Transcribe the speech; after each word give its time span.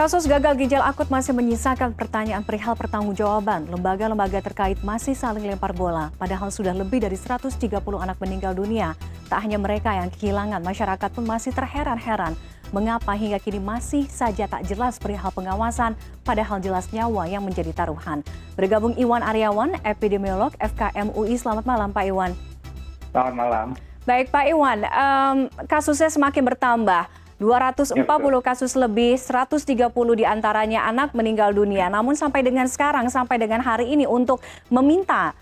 Kasus 0.00 0.24
gagal 0.24 0.56
ginjal 0.56 0.80
akut 0.80 1.12
masih 1.12 1.36
menyisakan 1.36 1.92
pertanyaan 1.92 2.40
perihal 2.40 2.72
pertanggungjawaban. 2.72 3.68
Lembaga-lembaga 3.68 4.40
terkait 4.40 4.80
masih 4.80 5.12
saling 5.12 5.44
lempar 5.44 5.76
bola, 5.76 6.08
padahal 6.16 6.48
sudah 6.48 6.72
lebih 6.72 7.04
dari 7.04 7.20
130 7.20 7.68
anak 8.00 8.16
meninggal 8.16 8.56
dunia. 8.56 8.96
Tak 9.28 9.44
hanya 9.44 9.60
mereka 9.60 9.92
yang 9.92 10.08
kehilangan, 10.08 10.64
masyarakat 10.64 11.04
pun 11.12 11.28
masih 11.28 11.52
terheran-heran 11.52 12.32
mengapa 12.72 13.12
hingga 13.12 13.36
kini 13.44 13.60
masih 13.60 14.08
saja 14.08 14.48
tak 14.48 14.64
jelas 14.64 14.96
perihal 14.96 15.28
pengawasan, 15.36 15.92
padahal 16.24 16.64
jelas 16.64 16.88
nyawa 16.96 17.28
yang 17.28 17.44
menjadi 17.44 17.76
taruhan. 17.76 18.24
Bergabung 18.56 18.96
Iwan 18.96 19.20
Aryawan, 19.20 19.84
epidemiolog 19.84 20.56
FKM 20.64 21.12
UI. 21.12 21.36
Selamat 21.36 21.68
malam 21.68 21.92
Pak 21.92 22.08
Iwan. 22.08 22.32
Selamat 23.12 23.34
malam. 23.36 23.66
Baik 24.08 24.32
Pak 24.32 24.48
Iwan, 24.48 24.80
um, 24.80 25.36
kasusnya 25.68 26.08
semakin 26.08 26.40
bertambah 26.40 27.19
240 27.40 27.96
ya, 27.96 28.40
kasus 28.44 28.76
lebih, 28.76 29.16
130 29.16 29.64
di 30.12 30.24
antaranya 30.28 30.84
anak 30.84 31.16
meninggal 31.16 31.56
dunia. 31.56 31.88
Namun 31.88 32.12
sampai 32.12 32.44
dengan 32.44 32.68
sekarang, 32.68 33.08
sampai 33.08 33.40
dengan 33.40 33.64
hari 33.64 33.88
ini 33.88 34.04
untuk 34.04 34.44
meminta 34.68 35.32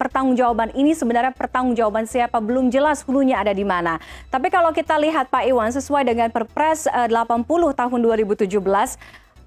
pertanggungjawaban 0.00 0.72
ini 0.72 0.96
sebenarnya 0.96 1.32
pertanggungjawaban 1.36 2.08
siapa 2.08 2.40
belum 2.40 2.72
jelas 2.72 3.04
hulunya 3.04 3.40
ada 3.40 3.52
di 3.52 3.64
mana. 3.64 4.00
Tapi 4.32 4.48
kalau 4.48 4.72
kita 4.72 4.96
lihat 4.96 5.28
Pak 5.28 5.44
Iwan 5.44 5.68
sesuai 5.68 6.08
dengan 6.08 6.32
Perpres 6.32 6.88
80 6.88 7.12
eh, 7.12 7.72
tahun 7.76 7.98
2017 8.00 8.48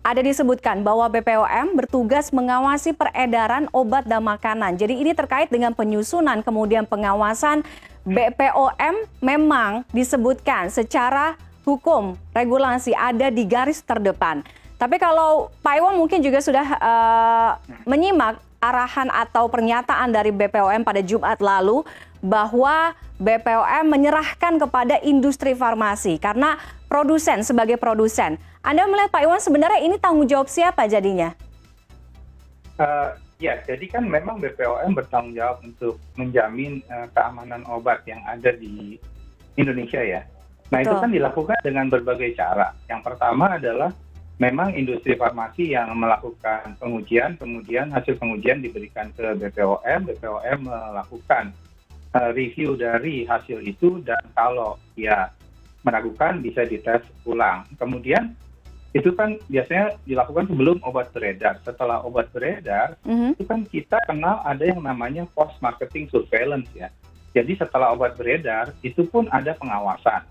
ada 0.07 0.21
disebutkan 0.23 0.87
bahwa 0.87 1.09
BPOM 1.11 1.75
bertugas 1.75 2.31
mengawasi 2.31 2.95
peredaran 2.95 3.67
obat 3.75 4.07
dan 4.07 4.23
makanan. 4.23 4.79
Jadi 4.79 5.03
ini 5.03 5.11
terkait 5.11 5.51
dengan 5.51 5.73
penyusunan 5.75 6.45
kemudian 6.45 6.87
pengawasan 6.87 7.65
BPOM 8.07 8.95
memang 9.19 9.83
disebutkan 9.91 10.71
secara 10.71 11.35
hukum, 11.67 12.15
regulasi 12.31 12.95
ada 12.95 13.27
di 13.27 13.43
garis 13.43 13.83
terdepan. 13.83 14.39
Tapi 14.79 14.95
kalau 14.95 15.51
Pak 15.59 15.75
Iwan 15.83 15.99
mungkin 15.99 16.23
juga 16.23 16.39
sudah 16.39 16.63
uh, 16.79 17.51
menyimak 17.83 18.39
arahan 18.63 19.11
atau 19.11 19.51
pernyataan 19.51 20.15
dari 20.15 20.31
BPOM 20.31 20.87
pada 20.87 21.03
Jumat 21.03 21.43
lalu 21.43 21.83
bahwa 22.23 22.95
BPOM 23.19 23.85
menyerahkan 23.89 24.61
kepada 24.61 25.01
industri 25.03 25.53
farmasi 25.57 26.21
karena 26.21 26.55
produsen 26.87 27.41
sebagai 27.41 27.75
produsen. 27.75 28.39
Anda 28.61 28.85
melihat 28.85 29.11
Pak 29.11 29.21
Iwan 29.25 29.41
sebenarnya 29.41 29.81
ini 29.83 29.97
tanggung 29.97 30.29
jawab 30.29 30.47
siapa 30.47 30.85
jadinya? 30.85 31.33
Uh, 32.77 33.17
ya, 33.41 33.57
jadi 33.65 33.85
kan 33.89 34.05
memang 34.05 34.37
BPOM 34.37 34.93
bertanggung 34.93 35.33
jawab 35.33 35.57
untuk 35.65 35.97
menjamin 36.13 36.85
uh, 36.89 37.09
keamanan 37.17 37.65
obat 37.65 38.05
yang 38.05 38.21
ada 38.29 38.53
di 38.53 39.01
Indonesia 39.57 40.01
ya. 40.01 40.21
Nah 40.67 40.79
itu 40.83 40.95
kan 40.99 41.11
dilakukan 41.11 41.59
dengan 41.63 41.87
berbagai 41.87 42.35
cara. 42.35 42.75
Yang 42.91 43.01
pertama 43.07 43.55
adalah 43.55 43.91
memang 44.37 44.75
industri 44.75 45.15
farmasi 45.15 45.73
yang 45.73 45.95
melakukan 45.95 46.75
pengujian, 46.77 47.39
kemudian 47.39 47.89
hasil 47.89 48.19
pengujian 48.19 48.61
diberikan 48.61 49.09
ke 49.15 49.33
BPOM, 49.39 49.99
BPOM 50.11 50.59
melakukan 50.67 51.55
uh, 52.13 52.29
review 52.35 52.75
dari 52.75 53.23
hasil 53.25 53.63
itu 53.63 54.03
dan 54.03 54.21
kalau 54.35 54.75
ya 54.99 55.31
meragukan 55.81 56.43
bisa 56.43 56.67
dites 56.67 57.01
ulang. 57.23 57.63
Kemudian 57.79 58.35
itu 58.91 59.13
kan 59.15 59.39
biasanya 59.47 59.95
dilakukan 60.03 60.51
sebelum 60.51 60.77
obat 60.83 61.15
beredar. 61.15 61.63
Setelah 61.63 62.03
obat 62.03 62.27
beredar, 62.35 62.99
mm 63.07 63.15
-hmm. 63.15 63.31
itu 63.39 63.43
kan 63.47 63.61
kita 63.63 63.97
kenal 64.03 64.43
ada 64.43 64.63
yang 64.67 64.83
namanya 64.83 65.23
post 65.31 65.55
marketing 65.63 66.11
surveillance 66.11 66.67
ya. 66.75 66.91
Jadi 67.31 67.55
setelah 67.55 67.93
obat 67.93 68.17
beredar, 68.17 68.73
itu 68.81 69.05
pun 69.05 69.29
ada 69.29 69.53
pengawasan 69.53 70.25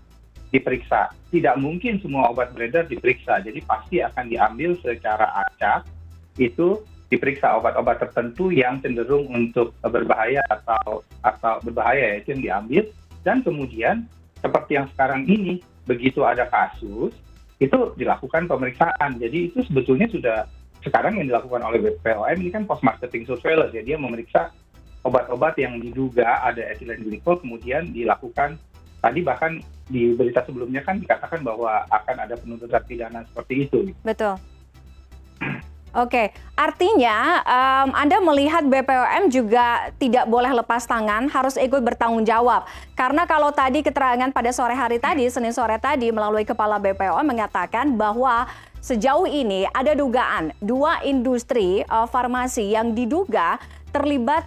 diperiksa. 0.51 1.11
Tidak 1.31 1.55
mungkin 1.59 1.99
semua 1.99 2.31
obat 2.31 2.55
beredar 2.55 2.87
diperiksa, 2.87 3.43
jadi 3.43 3.59
pasti 3.67 3.99
akan 3.99 4.25
diambil 4.31 4.75
secara 4.79 5.27
acak, 5.47 5.83
itu 6.39 6.81
diperiksa 7.07 7.55
obat-obat 7.59 8.03
tertentu 8.03 8.51
yang 8.51 8.79
cenderung 8.83 9.27
untuk 9.31 9.71
berbahaya 9.79 10.43
atau 10.51 11.03
atau 11.23 11.59
berbahaya 11.63 12.15
ya, 12.15 12.15
itu 12.19 12.27
yang 12.35 12.43
diambil. 12.43 12.83
Dan 13.23 13.43
kemudian 13.43 14.07
seperti 14.39 14.79
yang 14.79 14.87
sekarang 14.95 15.27
ini 15.27 15.59
begitu 15.87 16.23
ada 16.23 16.47
kasus 16.47 17.15
itu 17.57 17.77
dilakukan 17.97 18.45
pemeriksaan. 18.45 19.17
Jadi 19.17 19.51
itu 19.51 19.59
sebetulnya 19.65 20.07
sudah 20.11 20.37
sekarang 20.85 21.19
yang 21.19 21.27
dilakukan 21.27 21.63
oleh 21.65 21.79
BPOM 21.81 22.37
ini 22.39 22.53
kan 22.53 22.63
post 22.63 22.85
marketing 22.85 23.25
surveillance. 23.25 23.73
Ya 23.73 23.83
dia 23.83 23.97
memeriksa 23.97 24.53
obat-obat 25.03 25.55
yang 25.57 25.79
diduga 25.79 26.43
ada 26.43 26.59
ethylene 26.67 27.03
glycol 27.03 27.39
kemudian 27.39 27.89
dilakukan 27.95 28.59
tadi 28.99 29.23
bahkan 29.23 29.63
di 29.87 30.11
berita 30.13 30.43
sebelumnya 30.43 30.83
kan 30.83 30.99
dikatakan 30.99 31.43
bahwa 31.43 31.87
akan 31.87 32.15
ada 32.27 32.35
penuntutan 32.35 32.83
pidana 32.83 33.23
seperti 33.27 33.67
itu. 33.67 33.79
Betul. 34.03 34.35
Oke, 35.97 36.29
artinya 36.53 37.41
um, 37.41 37.89
Anda 37.95 38.21
melihat 38.21 38.61
BPOM 38.69 39.33
juga 39.33 39.89
tidak 39.97 40.29
boleh 40.29 40.53
lepas 40.53 40.85
tangan, 40.85 41.25
harus 41.31 41.57
ikut 41.57 41.81
bertanggung 41.81 42.21
jawab. 42.21 42.69
Karena 42.93 43.25
kalau 43.25 43.49
tadi 43.49 43.81
keterangan 43.81 44.29
pada 44.29 44.53
sore 44.53 44.77
hari 44.77 45.01
tadi, 45.01 45.25
Senin 45.31 45.55
sore 45.55 45.79
tadi 45.81 46.13
melalui 46.13 46.45
Kepala 46.45 46.77
BPOM 46.77 47.25
mengatakan 47.25 47.97
bahwa 47.97 48.45
sejauh 48.77 49.25
ini 49.25 49.65
ada 49.73 49.97
dugaan 49.97 50.53
dua 50.61 51.01
industri 51.01 51.81
uh, 51.89 52.05
farmasi 52.05 52.77
yang 52.77 52.93
diduga 52.93 53.57
terlibat 53.89 54.45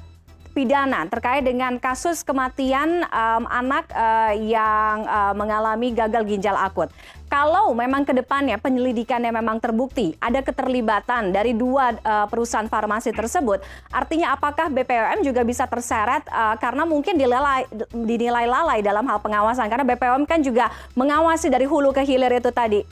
pidana 0.61 1.09
terkait 1.09 1.41
dengan 1.41 1.81
kasus 1.81 2.21
kematian 2.21 3.01
um, 3.09 3.49
anak 3.49 3.89
uh, 3.97 4.37
yang 4.37 5.09
uh, 5.09 5.33
mengalami 5.33 5.89
gagal 5.97 6.29
ginjal 6.29 6.53
akut. 6.53 6.93
Kalau 7.33 7.73
memang 7.73 8.05
ke 8.05 8.13
depannya 8.13 8.61
penyelidikannya 8.61 9.33
memang 9.33 9.57
terbukti 9.57 10.13
ada 10.21 10.45
keterlibatan 10.45 11.33
dari 11.33 11.57
dua 11.57 11.97
uh, 12.05 12.29
perusahaan 12.29 12.69
farmasi 12.69 13.17
tersebut, 13.17 13.65
artinya 13.89 14.37
apakah 14.37 14.69
BPOM 14.69 15.25
juga 15.25 15.41
bisa 15.49 15.65
terseret 15.65 16.29
uh, 16.29 16.61
karena 16.61 16.85
mungkin 16.85 17.17
dinilai, 17.17 17.65
dinilai 17.97 18.45
lalai 18.45 18.85
dalam 18.85 19.09
hal 19.09 19.17
pengawasan 19.25 19.73
karena 19.73 19.89
BPOM 19.89 20.29
kan 20.29 20.45
juga 20.45 20.69
mengawasi 20.93 21.49
dari 21.49 21.65
hulu 21.65 21.97
ke 21.97 22.05
hilir 22.05 22.37
itu 22.37 22.53
tadi. 22.53 22.85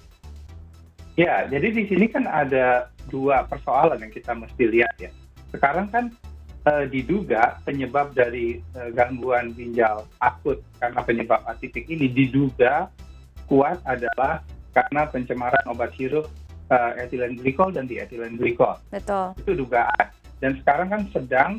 Ya, 1.20 1.44
jadi 1.50 1.68
di 1.74 1.84
sini 1.84 2.08
kan 2.08 2.24
ada 2.24 2.88
dua 3.12 3.44
persoalan 3.44 4.00
yang 4.00 4.12
kita 4.14 4.32
mesti 4.32 4.64
lihat 4.70 4.94
ya. 5.02 5.10
Sekarang 5.50 5.90
kan 5.90 6.14
diduga 6.90 7.62
penyebab 7.64 8.12
dari 8.12 8.60
uh, 8.76 8.92
gangguan 8.92 9.56
ginjal 9.56 10.04
akut 10.20 10.60
karena 10.76 11.00
penyebab 11.00 11.40
atipik 11.48 11.88
ini 11.88 12.12
diduga 12.12 12.92
kuat 13.48 13.80
adalah 13.88 14.44
karena 14.76 15.08
pencemaran 15.08 15.64
obat 15.66 15.96
sirup 15.96 16.28
uh, 16.70 16.92
ethylene 17.00 17.40
glycol 17.40 17.72
dan 17.72 17.88
diethylene 17.88 18.36
glycol. 18.36 18.76
Betul. 18.92 19.34
Itu 19.40 19.52
dugaan. 19.64 20.12
Dan 20.38 20.60
sekarang 20.62 20.88
kan 20.92 21.02
sedang 21.10 21.50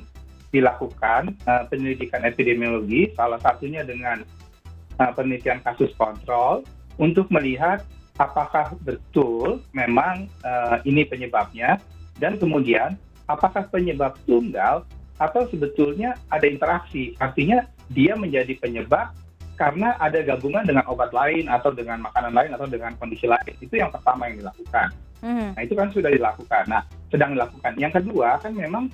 dilakukan 0.50 1.36
uh, 1.46 1.66
penyelidikan 1.70 2.26
epidemiologi, 2.26 3.12
salah 3.14 3.38
satunya 3.42 3.86
dengan 3.86 4.24
uh, 4.98 5.12
penelitian 5.14 5.62
kasus 5.62 5.94
kontrol 5.98 6.66
untuk 6.98 7.30
melihat 7.30 7.86
apakah 8.20 8.76
betul 8.84 9.64
memang 9.72 10.28
uh, 10.44 10.82
ini 10.84 11.08
penyebabnya 11.08 11.80
dan 12.20 12.36
kemudian 12.36 13.00
apakah 13.30 13.70
penyebab 13.70 14.18
tunggal 14.26 14.84
atau 15.22 15.46
sebetulnya 15.52 16.18
ada 16.34 16.50
interaksi. 16.50 17.14
Artinya 17.22 17.64
dia 17.94 18.18
menjadi 18.18 18.58
penyebab 18.58 19.14
karena 19.60 19.94
ada 20.00 20.24
gabungan 20.24 20.64
dengan 20.64 20.88
obat 20.88 21.12
lain 21.12 21.52
atau 21.52 21.70
dengan 21.76 22.00
makanan 22.08 22.32
lain 22.32 22.52
atau 22.56 22.66
dengan 22.66 22.96
kondisi 22.96 23.28
lain. 23.28 23.54
Itu 23.60 23.76
yang 23.78 23.92
pertama 23.92 24.32
yang 24.32 24.42
dilakukan. 24.42 24.88
Mm. 25.20 25.52
Nah 25.54 25.62
itu 25.62 25.76
kan 25.76 25.92
sudah 25.92 26.10
dilakukan. 26.10 26.64
Nah 26.72 26.82
sedang 27.12 27.36
dilakukan. 27.36 27.76
Yang 27.76 27.94
kedua 28.02 28.40
kan 28.40 28.56
memang 28.56 28.88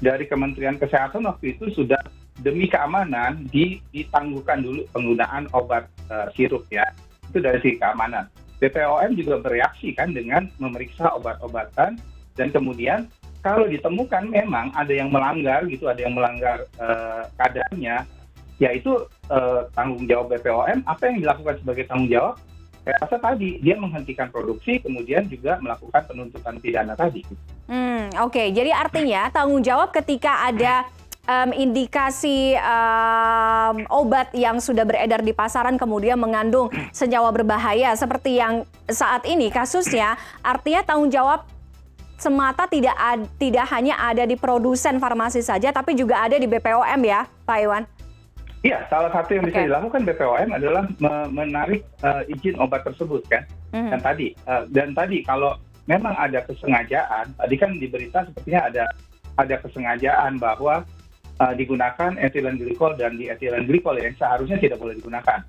dari 0.00 0.24
Kementerian 0.24 0.80
Kesehatan 0.80 1.28
waktu 1.28 1.56
itu 1.56 1.68
sudah 1.76 2.00
demi 2.40 2.68
keamanan 2.68 3.44
ditangguhkan 3.52 4.64
dulu 4.64 4.88
penggunaan 4.96 5.52
obat 5.52 5.84
uh, 6.08 6.32
sirup 6.32 6.64
ya. 6.72 6.88
Itu 7.28 7.44
dari 7.44 7.60
sisi 7.60 7.76
keamanan. 7.76 8.24
BPOM 8.56 9.12
juga 9.20 9.36
bereaksi 9.44 9.92
kan 9.92 10.16
dengan 10.16 10.48
memeriksa 10.56 11.12
obat-obatan 11.12 12.00
dan 12.40 12.48
kemudian 12.48 13.04
kalau 13.46 13.70
ditemukan 13.70 14.26
memang 14.26 14.74
ada 14.74 14.90
yang 14.90 15.06
melanggar 15.06 15.62
gitu, 15.70 15.86
ada 15.86 16.02
yang 16.02 16.18
melanggar 16.18 16.66
uh, 16.82 17.22
kadarnya, 17.38 18.02
ya 18.58 18.74
itu 18.74 19.06
uh, 19.30 19.70
tanggung 19.70 20.02
jawab 20.10 20.34
BPOM. 20.34 20.82
Apa 20.82 21.14
yang 21.14 21.22
dilakukan 21.22 21.62
sebagai 21.62 21.86
tanggung 21.86 22.10
jawab? 22.10 22.34
Saya 22.82 22.98
rasa 23.06 23.16
tadi 23.22 23.62
dia 23.62 23.78
menghentikan 23.78 24.34
produksi, 24.34 24.82
kemudian 24.82 25.30
juga 25.30 25.62
melakukan 25.62 26.10
penuntutan 26.10 26.58
pidana 26.58 26.98
tadi. 26.98 27.22
Hmm, 27.70 28.10
Oke, 28.26 28.34
okay. 28.34 28.46
jadi 28.50 28.74
artinya 28.74 29.30
tanggung 29.30 29.62
jawab 29.62 29.94
ketika 29.94 30.50
ada 30.50 30.86
um, 31.30 31.50
indikasi 31.54 32.58
um, 32.58 33.86
obat 33.90 34.34
yang 34.34 34.58
sudah 34.58 34.82
beredar 34.82 35.22
di 35.22 35.30
pasaran 35.30 35.78
kemudian 35.78 36.18
mengandung 36.18 36.70
senyawa 36.90 37.30
berbahaya 37.30 37.94
seperti 37.94 38.42
yang 38.42 38.66
saat 38.90 39.22
ini 39.26 39.50
kasusnya, 39.54 40.18
artinya 40.42 40.82
tanggung 40.82 41.10
jawab 41.14 41.46
semata 42.16 42.64
tidak 42.68 42.96
ad, 42.96 43.24
tidak 43.36 43.68
hanya 43.72 43.96
ada 44.00 44.24
di 44.24 44.36
produsen 44.36 45.00
farmasi 45.00 45.40
saja, 45.44 45.72
tapi 45.72 45.96
juga 45.96 46.24
ada 46.24 46.36
di 46.36 46.48
BPOM 46.48 47.00
ya, 47.04 47.28
Pak 47.44 47.58
Iwan? 47.62 47.84
Iya, 48.64 48.82
salah 48.90 49.12
satu 49.14 49.36
yang 49.36 49.46
okay. 49.46 49.62
bisa 49.62 49.68
dilakukan 49.70 50.02
BPOM 50.02 50.48
adalah 50.50 50.84
menarik 51.30 51.86
uh, 52.02 52.24
izin 52.26 52.58
obat 52.58 52.82
tersebut 52.82 53.22
kan. 53.30 53.44
hmm. 53.76 53.90
dan 53.92 54.00
tadi 54.00 54.28
uh, 54.48 54.64
dan 54.72 54.96
tadi 54.96 55.20
kalau 55.20 55.60
memang 55.84 56.16
ada 56.16 56.42
kesengajaan 56.48 57.36
tadi 57.36 57.54
kan 57.60 57.70
di 57.76 57.86
berita 57.86 58.26
sepertinya 58.26 58.60
ada 58.72 58.84
ada 59.36 59.56
kesengajaan 59.60 60.40
bahwa 60.40 60.82
uh, 61.38 61.54
digunakan 61.54 62.16
etilen 62.18 62.56
glikol 62.56 62.96
dan 62.96 63.20
di 63.20 63.28
etilen 63.28 63.68
glikol 63.68 63.94
yang 64.00 64.16
seharusnya 64.16 64.56
tidak 64.56 64.80
boleh 64.80 64.96
digunakan 64.96 65.44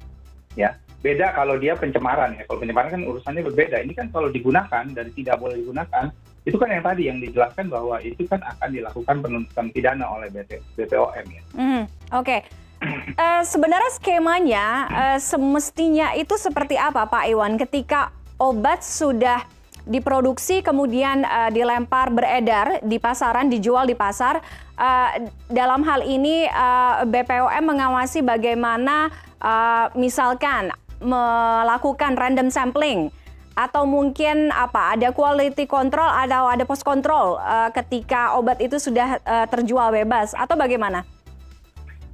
ya 0.59 0.75
beda 1.01 1.33
kalau 1.37 1.55
dia 1.55 1.77
pencemaran 1.77 2.35
ya 2.35 2.43
kalau 2.49 2.59
pencemaran 2.61 2.89
kan 2.89 3.01
urusannya 3.05 3.45
berbeda 3.45 3.77
ini 3.85 3.93
kan 3.93 4.09
kalau 4.09 4.27
digunakan 4.27 4.83
dan 4.91 5.07
tidak 5.13 5.37
boleh 5.37 5.61
digunakan 5.61 6.09
itu 6.47 6.55
kan 6.55 6.71
yang 6.71 6.79
tadi 6.79 7.11
yang 7.11 7.19
dijelaskan 7.19 7.67
bahwa 7.67 7.99
itu 7.99 8.23
kan 8.23 8.39
akan 8.39 8.69
dilakukan 8.71 9.15
penuntutan 9.19 9.67
pidana 9.75 10.07
oleh 10.07 10.31
BPOM 10.79 11.27
ya. 11.27 11.43
Mm, 11.59 11.83
Oke. 12.15 12.23
Okay. 12.23 12.41
Uh, 13.17 13.41
eh, 13.41 13.41
sebenarnya 13.41 13.89
skemanya 13.97 14.65
uh, 14.85 15.17
semestinya 15.17 16.13
itu 16.13 16.37
seperti 16.37 16.77
apa 16.77 17.09
Pak 17.09 17.25
Iwan 17.25 17.57
ketika 17.57 18.13
obat 18.37 18.85
sudah 18.85 19.41
diproduksi 19.89 20.61
kemudian 20.61 21.25
uh, 21.25 21.49
dilempar 21.49 22.13
beredar 22.13 22.77
di 22.85 23.01
pasaran 23.01 23.49
dijual 23.49 23.89
di 23.89 23.97
pasar 23.97 24.45
uh, 24.77 25.09
dalam 25.49 25.81
hal 25.81 26.05
ini 26.05 26.45
uh, 26.45 27.01
BPOM 27.09 27.65
mengawasi 27.65 28.21
bagaimana 28.21 29.09
uh, 29.41 29.89
misalkan 29.97 30.69
melakukan 31.01 32.13
random 32.13 32.53
sampling 32.53 33.09
atau 33.57 33.89
mungkin 33.89 34.53
apa 34.53 34.93
ada 34.93 35.09
quality 35.09 35.65
control 35.65 36.05
atau 36.05 36.45
ada 36.45 36.61
post 36.61 36.85
control 36.85 37.41
uh, 37.41 37.73
ketika 37.73 38.37
obat 38.37 38.61
itu 38.61 38.77
sudah 38.77 39.17
uh, 39.25 39.49
terjual 39.49 39.89
bebas 39.89 40.37
atau 40.37 40.53
bagaimana? 40.53 41.01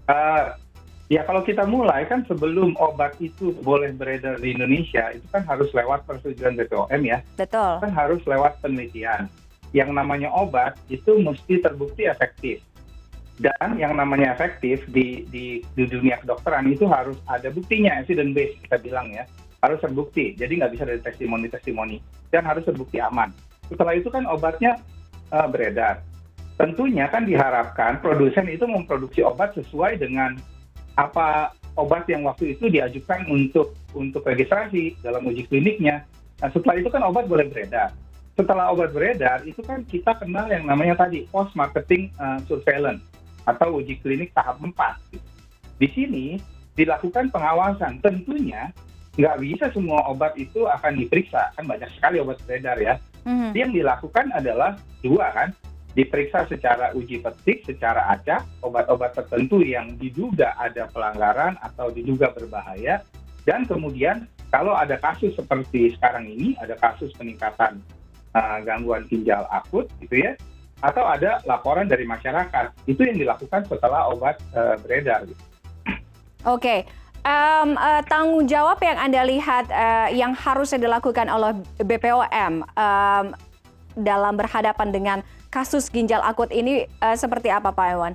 Uh, 0.07 0.56
Ya 1.12 1.22
kalau 1.28 1.45
kita 1.45 1.68
mulai 1.69 2.10
kan 2.10 2.25
sebelum 2.25 2.74
obat 2.81 3.13
itu 3.22 3.54
boleh 3.62 3.94
beredar 3.94 4.42
di 4.42 4.56
Indonesia 4.56 5.13
itu 5.13 5.22
kan 5.30 5.45
harus 5.45 5.69
lewat 5.69 6.10
persetujuan 6.10 6.57
BPOM 6.57 7.01
ya. 7.06 7.22
Betul. 7.38 7.86
Kan 7.86 7.94
harus 7.94 8.24
lewat 8.25 8.57
penelitian. 8.66 9.30
Yang 9.78 9.94
namanya 9.94 10.34
obat 10.34 10.74
itu 10.90 11.19
mesti 11.22 11.62
terbukti 11.62 12.10
efektif. 12.10 12.66
Dan 13.38 13.78
yang 13.78 13.94
namanya 13.94 14.34
efektif 14.34 14.90
di, 14.90 15.30
di, 15.30 15.62
di 15.78 15.84
dunia 15.86 16.18
kedokteran 16.24 16.66
itu 16.72 16.90
harus 16.90 17.18
ada 17.30 17.50
buktinya, 17.54 17.94
evidence 18.01 18.34
base 18.34 18.56
kita 18.66 18.78
bilang 18.81 19.13
ya. 19.13 19.30
Harus 19.63 19.80
terbukti, 19.80 20.36
jadi 20.36 20.60
nggak 20.60 20.71
bisa 20.75 20.83
dari 20.83 21.00
testimoni-testimoni. 21.00 22.04
Dan 22.27 22.44
harus 22.44 22.68
terbukti 22.68 23.00
aman. 23.00 23.31
Setelah 23.71 23.95
itu 23.95 24.12
kan 24.12 24.27
obatnya 24.27 24.75
uh, 25.31 25.48
beredar. 25.48 26.04
Tentunya 26.60 27.07
kan 27.07 27.24
diharapkan 27.24 28.04
produsen 28.04 28.51
itu 28.51 28.68
memproduksi 28.68 29.24
obat 29.24 29.56
sesuai 29.56 30.04
dengan 30.04 30.36
apa 31.00 31.56
obat 31.74 32.06
yang 32.06 32.27
waktu 32.27 32.54
itu 32.54 32.69
diajukan 32.69 33.25
untuk 33.25 33.74
untuk 33.98 34.21
registrasi 34.21 35.00
dalam 35.01 35.25
uji 35.25 35.50
kliniknya. 35.50 36.06
Nah, 36.44 36.50
setelah 36.54 36.77
itu 36.77 36.89
kan 36.92 37.01
obat 37.01 37.25
boleh 37.25 37.50
beredar. 37.50 37.95
Setelah 38.33 38.74
obat 38.74 38.94
beredar, 38.94 39.45
itu 39.45 39.62
kan 39.62 39.86
kita 39.86 40.18
kenal 40.18 40.50
yang 40.50 40.66
namanya 40.66 41.06
tadi 41.06 41.25
post 41.30 41.54
marketing 41.54 42.09
uh, 42.18 42.42
surveillance 42.50 43.01
atau 43.45 43.77
uji 43.77 44.01
klinik 44.01 44.33
tahap 44.33 44.57
4. 44.57 44.74
Di 45.77 45.88
sini 45.94 46.25
dilakukan 46.74 47.30
pengawasan. 47.30 48.01
Tentunya 48.01 48.74
nggak 49.13 49.38
bisa 49.42 49.65
semua 49.74 50.06
obat 50.10 50.33
itu 50.38 50.65
akan 50.65 50.98
diperiksa. 50.98 51.54
Kan 51.54 51.69
banyak 51.69 51.89
sekali 51.94 52.18
obat 52.21 52.42
beredar 52.45 52.77
ya. 52.81 52.98
Mm-hmm. 53.24 53.51
Yang 53.56 53.71
dilakukan 53.80 54.25
adalah 54.36 54.71
dua 55.00 55.31
kan 55.31 55.50
diperiksa 55.94 56.50
secara 56.50 56.89
uji 56.98 57.21
petik, 57.21 57.69
secara 57.69 58.18
acak, 58.18 58.42
obat-obat 58.65 59.13
tertentu 59.13 59.62
yang 59.62 59.94
diduga 60.01 60.57
ada 60.57 60.89
pelanggaran 60.89 61.54
atau 61.62 61.94
diduga 61.94 62.33
berbahaya, 62.33 63.06
dan 63.45 63.62
kemudian 63.69 64.25
kalau 64.50 64.74
ada 64.74 64.98
kasus 64.98 65.38
seperti 65.38 65.94
sekarang 65.94 66.25
ini, 66.25 66.57
ada 66.57 66.74
kasus 66.81 67.13
peningkatan 67.13 67.77
uh, 68.33 68.57
gangguan 68.66 69.06
ginjal 69.06 69.45
akut, 69.54 69.86
gitu 70.01 70.18
ya, 70.18 70.33
atau 70.81 71.06
ada 71.06 71.45
laporan 71.45 71.86
dari 71.86 72.09
masyarakat, 72.09 72.74
itu 72.89 73.01
yang 73.06 73.18
dilakukan 73.21 73.62
setelah 73.69 74.09
obat 74.09 74.42
uh, 74.57 74.74
beredar. 74.81 75.30
Gitu. 75.30 75.44
Oke. 76.50 76.57
Okay. 76.57 76.80
Um, 77.24 77.80
uh, 77.80 78.04
tanggung 78.12 78.44
jawab 78.52 78.84
yang 78.84 79.00
Anda 79.00 79.24
lihat 79.24 79.72
uh, 79.72 80.12
yang 80.12 80.36
harusnya 80.36 80.75
dilakukan 80.75 81.31
oleh 81.31 81.56
BPOM 81.80 82.68
um, 82.68 83.25
dalam 83.96 84.34
berhadapan 84.36 84.92
dengan 84.92 85.18
kasus 85.48 85.88
ginjal 85.88 86.20
akut 86.20 86.52
ini 86.52 86.84
uh, 87.00 87.16
seperti 87.16 87.48
apa 87.48 87.72
Pak 87.72 87.88
Iwan? 87.96 88.14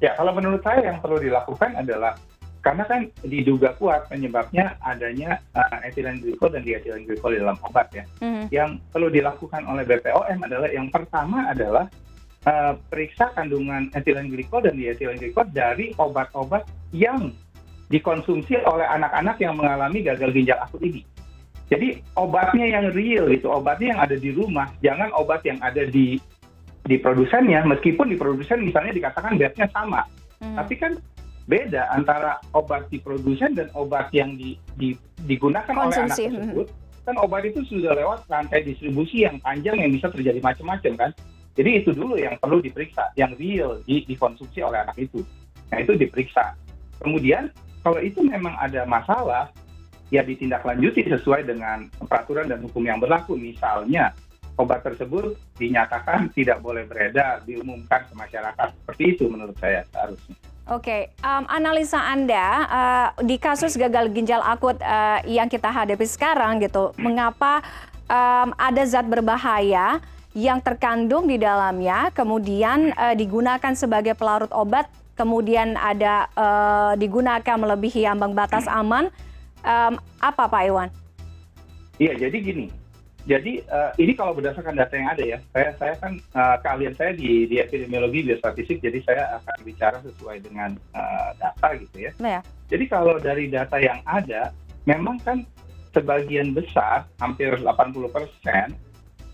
Ya, 0.00 0.16
kalau 0.16 0.32
menurut 0.32 0.64
saya 0.64 0.80
yang 0.80 0.96
perlu 1.04 1.20
dilakukan 1.20 1.76
adalah 1.76 2.16
karena 2.64 2.88
kan 2.88 3.00
diduga 3.20 3.76
kuat 3.76 4.08
penyebabnya 4.08 4.80
adanya 4.80 5.36
uh, 5.52 5.84
etilen 5.84 6.24
glikol 6.24 6.48
dan 6.48 6.64
dietilen 6.64 7.04
glikol 7.04 7.36
di 7.36 7.40
dalam 7.44 7.60
obat 7.68 7.92
ya. 7.92 8.08
Mm-hmm. 8.24 8.44
Yang 8.48 8.70
perlu 8.96 9.08
dilakukan 9.12 9.62
oleh 9.68 9.84
BPOM 9.84 10.38
adalah 10.40 10.68
yang 10.72 10.88
pertama 10.88 11.52
adalah 11.52 11.84
uh, 12.48 12.80
periksa 12.88 13.28
kandungan 13.36 13.92
etilen 13.92 14.32
glikol 14.32 14.64
dan 14.64 14.76
dietilen 14.76 15.20
glikol 15.20 15.44
dari 15.52 15.92
obat-obat 16.00 16.64
yang 16.96 17.32
dikonsumsi 17.90 18.54
oleh 18.62 18.86
anak-anak 18.86 19.36
yang 19.42 19.58
mengalami 19.58 20.06
gagal 20.06 20.30
ginjal 20.30 20.62
akut 20.62 20.80
ini. 20.80 21.02
Jadi 21.70 22.02
obatnya 22.18 22.66
yang 22.66 22.90
real 22.94 23.30
itu, 23.30 23.46
obatnya 23.46 23.94
yang 23.94 24.00
ada 24.02 24.16
di 24.18 24.30
rumah, 24.34 24.70
jangan 24.82 25.10
obat 25.14 25.42
yang 25.46 25.58
ada 25.62 25.86
di 25.86 26.18
di 26.86 26.96
produsennya, 26.98 27.62
meskipun 27.66 28.10
di 28.10 28.16
produsen 28.18 28.66
misalnya 28.66 28.90
dikatakan 28.90 29.38
bednya 29.38 29.70
sama, 29.70 30.02
hmm. 30.42 30.56
tapi 30.58 30.74
kan 30.74 30.98
beda 31.46 31.90
antara 31.94 32.42
obat 32.54 32.86
di 32.90 32.98
produsen 32.98 33.54
dan 33.54 33.70
obat 33.74 34.10
yang 34.14 34.34
di, 34.38 34.58
di, 34.78 34.94
digunakan 35.26 35.70
Konsumsi. 35.70 35.86
oleh 35.86 35.98
anak 36.06 36.18
hmm. 36.18 36.30
tersebut. 36.30 36.68
Kan 37.00 37.16
obat 37.18 37.42
itu 37.46 37.60
sudah 37.66 37.92
lewat 37.94 38.26
rantai 38.30 38.62
distribusi 38.62 39.26
yang 39.26 39.38
panjang 39.42 39.78
yang 39.82 39.90
bisa 39.90 40.10
terjadi 40.10 40.38
macam-macam 40.38 40.92
kan. 40.94 41.10
Jadi 41.58 41.70
itu 41.82 41.90
dulu 41.90 42.14
yang 42.14 42.38
perlu 42.38 42.62
diperiksa, 42.62 43.10
yang 43.18 43.34
real 43.34 43.82
di, 43.82 44.06
dikonsumsi 44.06 44.62
oleh 44.62 44.78
anak 44.86 44.94
itu. 44.98 45.22
Nah 45.70 45.78
itu 45.82 45.98
diperiksa. 45.98 46.54
Kemudian 47.02 47.50
kalau 47.80 48.00
itu 48.00 48.20
memang 48.20 48.56
ada 48.60 48.84
masalah, 48.84 49.48
ya 50.12 50.20
ditindaklanjuti 50.26 51.06
sesuai 51.06 51.48
dengan 51.48 51.86
peraturan 52.04 52.50
dan 52.50 52.60
hukum 52.60 52.84
yang 52.84 53.00
berlaku. 53.00 53.38
Misalnya 53.38 54.12
obat 54.60 54.84
tersebut 54.84 55.38
dinyatakan 55.56 56.28
tidak 56.36 56.60
boleh 56.60 56.84
beredar, 56.84 57.40
diumumkan 57.48 58.04
ke 58.04 58.14
masyarakat. 58.14 58.68
Seperti 58.84 59.04
itu 59.16 59.24
menurut 59.32 59.56
saya 59.56 59.86
seharusnya. 59.88 60.36
Oke, 60.70 60.86
okay. 60.86 61.02
um, 61.26 61.50
analisa 61.50 61.98
Anda 61.98 62.46
uh, 62.70 63.08
di 63.26 63.40
kasus 63.42 63.74
gagal 63.74 64.12
ginjal 64.14 64.38
akut 64.38 64.78
uh, 64.78 65.18
yang 65.26 65.50
kita 65.50 65.66
hadapi 65.66 66.06
sekarang 66.06 66.62
gitu, 66.62 66.94
mengapa 66.94 67.58
um, 68.06 68.54
ada 68.54 68.82
zat 68.86 69.02
berbahaya 69.08 69.98
yang 70.30 70.62
terkandung 70.62 71.26
di 71.26 71.42
dalamnya, 71.42 72.14
kemudian 72.14 72.94
uh, 72.94 73.18
digunakan 73.18 73.74
sebagai 73.74 74.14
pelarut 74.14 74.54
obat, 74.54 74.86
kemudian 75.20 75.76
ada 75.76 76.32
uh, 76.32 76.92
digunakan 76.96 77.60
melebihi 77.60 78.08
ambang 78.08 78.32
batas 78.32 78.64
aman, 78.64 79.12
um, 79.60 80.00
apa 80.16 80.48
Pak 80.48 80.62
Iwan? 80.64 80.88
Iya, 82.00 82.16
jadi 82.16 82.36
gini. 82.40 82.66
Jadi 83.28 83.60
uh, 83.68 83.92
ini 84.00 84.16
kalau 84.16 84.32
berdasarkan 84.32 84.80
data 84.80 84.96
yang 84.96 85.12
ada 85.12 85.20
ya, 85.20 85.38
saya 85.52 85.76
saya 85.76 85.94
kan 86.00 86.16
uh, 86.32 86.56
keahlian 86.64 86.96
saya 86.96 87.12
di 87.12 87.44
di 87.44 87.60
epidemiologi 87.60 88.24
biostatistik, 88.24 88.80
jadi 88.80 88.98
saya 89.04 89.22
akan 89.36 89.56
bicara 89.60 90.00
sesuai 90.00 90.40
dengan 90.40 90.72
uh, 90.96 91.36
data 91.36 91.68
gitu 91.76 92.08
ya. 92.08 92.12
Ya. 92.16 92.40
Jadi 92.72 92.88
kalau 92.88 93.20
dari 93.20 93.52
data 93.52 93.76
yang 93.76 94.00
ada, 94.08 94.56
memang 94.88 95.20
kan 95.20 95.44
sebagian 95.92 96.56
besar, 96.56 97.04
hampir 97.20 97.52
80 97.60 97.68
persen, 98.08 98.72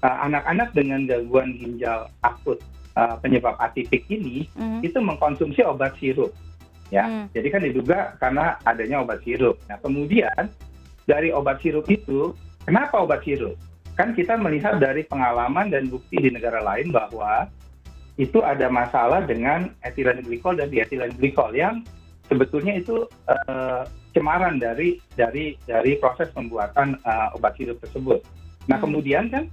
uh, 0.02 0.18
anak-anak 0.26 0.74
dengan 0.74 1.06
gangguan 1.06 1.54
ginjal 1.54 2.10
akut 2.26 2.58
penyebab 2.96 3.60
atipik 3.60 4.08
ini 4.08 4.48
mm 4.56 4.56
-hmm. 4.56 4.80
itu 4.80 4.98
mengkonsumsi 4.98 5.60
obat 5.60 5.92
sirup 6.00 6.32
ya. 6.90 7.04
Hmm. 7.06 7.26
Jadi 7.34 7.48
kan 7.50 7.62
diduga 7.62 7.98
karena 8.18 8.58
adanya 8.66 9.02
obat 9.02 9.22
sirup. 9.26 9.58
Nah, 9.66 9.78
kemudian 9.80 10.50
dari 11.06 11.30
obat 11.30 11.62
sirup 11.62 11.86
itu, 11.90 12.34
kenapa 12.66 13.02
obat 13.02 13.22
sirup? 13.26 13.54
Kan 13.96 14.12
kita 14.12 14.36
melihat 14.36 14.76
dari 14.76 15.08
pengalaman 15.08 15.72
dan 15.72 15.88
bukti 15.88 16.20
di 16.20 16.28
negara 16.28 16.60
lain 16.60 16.92
bahwa 16.92 17.48
itu 18.16 18.40
ada 18.44 18.68
masalah 18.72 19.24
dengan 19.24 19.72
etilen 19.84 20.24
glikol 20.24 20.56
dan 20.56 20.72
dietilen 20.72 21.12
glikol 21.20 21.52
yang 21.52 21.84
sebetulnya 22.28 22.80
itu 22.80 23.04
uh, 23.28 23.84
cemaran 24.16 24.56
dari 24.56 24.96
dari 25.12 25.56
dari 25.68 26.00
proses 26.00 26.32
pembuatan 26.32 26.96
uh, 27.04 27.36
obat 27.36 27.56
sirup 27.56 27.80
tersebut. 27.80 28.20
Nah, 28.68 28.76
hmm. 28.80 28.84
kemudian 28.84 29.24
kan 29.32 29.44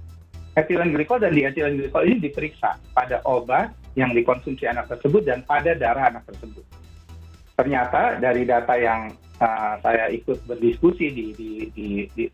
etilen 0.54 0.94
glikol 0.94 1.18
dan 1.18 1.34
dietilen 1.34 1.78
glikol 1.78 2.02
ini 2.06 2.30
diperiksa 2.30 2.78
pada 2.94 3.20
obat 3.26 3.74
yang 3.94 4.14
dikonsumsi 4.14 4.66
anak 4.66 4.90
tersebut 4.90 5.22
dan 5.26 5.42
pada 5.46 5.74
darah 5.74 6.10
anak 6.10 6.26
tersebut 6.30 6.62
ternyata 7.54 8.18
dari 8.18 8.42
data 8.42 8.74
yang 8.74 9.14
uh, 9.38 9.74
saya 9.82 10.10
ikut 10.10 10.42
berdiskusi 10.46 11.10
di, 11.10 11.26
di, 11.34 11.50
di, 11.74 11.86
di 12.14 12.24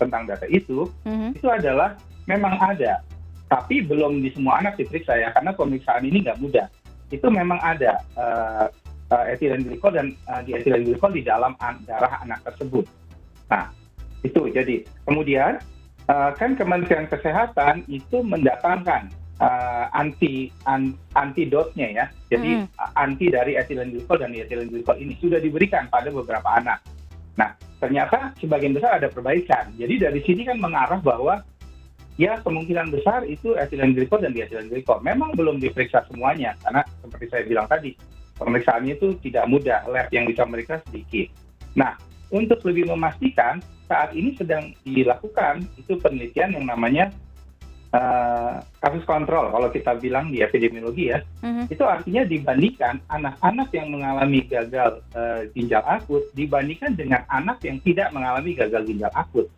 tentang 0.00 0.24
data 0.24 0.48
itu, 0.48 0.88
mm-hmm. 1.04 1.36
itu 1.36 1.48
adalah 1.48 2.00
memang 2.24 2.56
ada, 2.56 3.04
tapi 3.52 3.84
belum 3.84 4.24
di 4.24 4.32
semua 4.32 4.64
anak 4.64 4.80
diperiksa 4.80 5.20
ya, 5.20 5.28
karena 5.36 5.52
pemeriksaan 5.52 6.04
ini 6.08 6.24
nggak 6.24 6.40
mudah. 6.40 6.66
Itu 7.12 7.28
memang 7.28 7.60
ada 7.60 8.00
uh, 8.16 8.66
uh, 9.12 9.24
etilen 9.28 9.68
glikol 9.68 9.92
dan 9.92 10.16
uh, 10.24 10.40
di 10.40 10.56
etilen 10.56 10.88
glikol 10.88 11.12
di 11.12 11.20
dalam 11.20 11.52
darah 11.84 12.24
anak 12.24 12.40
tersebut. 12.48 12.88
Nah, 13.52 13.68
Itu 14.20 14.52
jadi 14.52 14.84
kemudian 15.08 15.56
kan 16.34 16.58
Kementerian 16.58 17.06
Kesehatan 17.06 17.86
itu 17.86 18.24
mendatangkan 18.24 19.12
uh, 19.40 19.86
anti 19.94 20.50
an, 20.66 20.94
antidotnya 21.16 21.88
ya. 21.90 22.06
Jadi 22.30 22.62
Mm. 22.62 22.66
anti 22.94 23.26
dari 23.32 23.56
ethylene 23.58 23.90
glycol 23.94 24.18
dan 24.20 24.30
ethylene 24.36 24.70
glycol 24.70 24.96
ini 25.00 25.14
sudah 25.18 25.40
diberikan 25.40 25.88
pada 25.90 26.12
beberapa 26.12 26.46
anak. 26.56 26.78
Nah, 27.38 27.56
ternyata 27.80 28.36
sebagian 28.38 28.76
besar 28.76 29.00
ada 29.00 29.08
perbaikan. 29.08 29.72
Jadi 29.78 29.94
dari 29.98 30.20
sini 30.22 30.44
kan 30.44 30.60
mengarah 30.60 31.00
bahwa 31.00 31.40
ya 32.20 32.36
kemungkinan 32.44 32.92
besar 32.92 33.24
itu 33.24 33.56
ethylene 33.56 33.96
glycol 33.96 34.20
dan 34.20 34.36
diethylene 34.36 34.68
glycol. 34.68 35.00
Memang 35.00 35.32
belum 35.32 35.56
diperiksa 35.58 36.04
semuanya 36.10 36.52
karena 36.60 36.84
seperti 37.00 37.26
saya 37.32 37.42
bilang 37.48 37.66
tadi, 37.70 37.96
pemeriksaannya 38.36 38.92
itu 38.96 39.16
tidak 39.24 39.48
mudah, 39.48 39.88
lab 39.88 40.08
yang 40.12 40.28
bisa 40.28 40.44
meriksa 40.44 40.84
sedikit. 40.88 41.32
Nah, 41.76 41.96
untuk 42.30 42.62
lebih 42.66 42.86
memastikan 42.90 43.58
saat 43.90 44.14
ini 44.14 44.34
sedang 44.38 44.70
dilakukan 44.86 45.66
itu 45.74 45.98
penelitian 45.98 46.54
yang 46.54 46.66
namanya 46.70 47.10
uh, 47.90 48.62
kasus 48.78 49.02
kontrol. 49.02 49.50
Kalau 49.50 49.68
kita 49.70 49.98
bilang 49.98 50.30
di 50.30 50.42
epidemiologi 50.42 51.10
ya 51.10 51.18
Mhm. 51.42 51.66
itu 51.66 51.82
artinya 51.82 52.22
dibandingkan 52.22 53.02
anak-anak 53.10 53.68
yang 53.74 53.88
mengalami 53.90 54.40
gagal 54.46 55.02
uh, 55.16 55.42
ginjal 55.56 55.82
akut 55.86 56.22
dibandingkan 56.38 56.94
dengan 56.94 57.26
anak 57.26 57.58
yang 57.66 57.82
tidak 57.82 58.14
mengalami 58.14 58.54
gagal 58.54 58.82
ginjal 58.86 59.10
akut. 59.12 59.50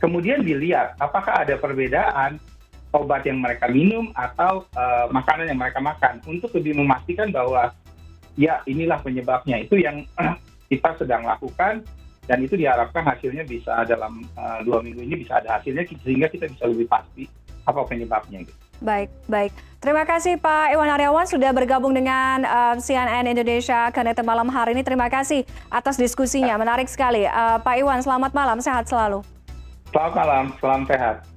Kemudian 0.00 0.44
dilihat 0.44 0.96
apakah 1.00 1.44
ada 1.44 1.56
perbedaan 1.56 2.36
obat 2.92 3.28
yang 3.28 3.44
mereka 3.44 3.68
minum 3.68 4.08
atau 4.16 4.64
uh, 4.72 5.08
makanan 5.12 5.52
yang 5.52 5.60
mereka 5.60 5.80
makan. 5.84 6.20
Untuk 6.24 6.52
lebih 6.56 6.80
memastikan 6.80 7.28
bahwa 7.28 7.72
ya 8.40 8.60
inilah 8.64 9.00
penyebabnya. 9.04 9.60
Itu 9.60 9.76
yang 9.76 10.04
kita 10.72 10.96
sedang 10.96 11.28
lakukan 11.28 11.84
dan 12.26 12.42
itu 12.42 12.58
diharapkan 12.58 13.06
hasilnya 13.06 13.46
bisa 13.46 13.86
dalam 13.86 14.26
uh, 14.34 14.58
dua 14.66 14.82
minggu 14.82 15.02
ini 15.02 15.22
bisa 15.22 15.38
ada 15.38 15.58
hasilnya 15.58 15.86
sehingga 16.02 16.26
kita 16.26 16.50
bisa 16.50 16.66
lebih 16.66 16.86
pasti 16.90 17.30
apa 17.66 17.82
penyebabnya 17.86 18.42
gitu. 18.46 18.58
Baik, 18.82 19.08
baik. 19.24 19.56
Terima 19.80 20.04
kasih 20.04 20.36
Pak 20.36 20.76
Iwan 20.76 20.90
Aryawan 20.92 21.24
sudah 21.24 21.48
bergabung 21.54 21.96
dengan 21.96 22.44
uh, 22.44 22.74
CNN 22.76 23.24
Indonesia 23.24 23.88
Connected 23.94 24.26
malam 24.26 24.50
hari 24.52 24.76
ini. 24.76 24.82
Terima 24.84 25.08
kasih 25.08 25.48
atas 25.72 25.96
diskusinya, 25.96 26.58
menarik 26.60 26.90
sekali. 26.90 27.24
Uh, 27.24 27.56
Pak 27.62 27.76
Iwan, 27.80 28.02
selamat 28.04 28.36
malam, 28.36 28.58
sehat 28.60 28.84
selalu. 28.90 29.24
Selamat 29.94 30.12
malam, 30.12 30.44
salam 30.60 30.82
sehat. 30.84 31.35